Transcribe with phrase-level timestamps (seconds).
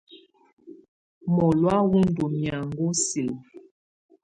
[1.35, 3.35] Mɔlɔ̀á wɔ ndɔ́ mɛaŋɔ silǝ.